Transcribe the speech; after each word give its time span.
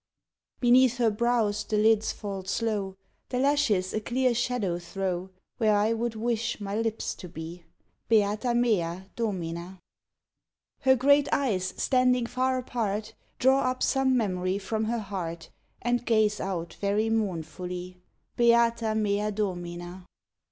_Beneath 0.59 0.97
her 0.97 1.11
brows 1.11 1.63
the 1.63 1.77
lids 1.77 2.11
fall 2.11 2.43
slow. 2.45 2.97
The 3.29 3.37
lashes 3.37 3.93
a 3.93 3.99
clear 4.01 4.33
shadow 4.33 4.79
throw 4.79 5.29
Where 5.57 5.75
I 5.75 5.93
would 5.93 6.15
wish 6.15 6.59
my 6.59 6.75
lips 6.75 7.13
to 7.13 7.29
be. 7.29 7.65
Beata 8.09 8.55
mea 8.55 9.01
Domina! 9.15 9.79
Her 10.79 10.95
great 10.95 11.29
eyes, 11.31 11.75
standing 11.77 12.25
far 12.25 12.57
apart, 12.57 13.13
Draw 13.37 13.59
up 13.59 13.83
some 13.83 14.17
memory 14.17 14.57
from 14.57 14.85
her 14.85 14.97
heart, 15.01 15.51
And 15.83 16.03
gaze 16.03 16.39
out 16.39 16.73
very 16.81 17.11
mournfully; 17.11 18.01
_Beata 18.39 18.97
mea 18.97 19.29
Domina! 19.31 20.07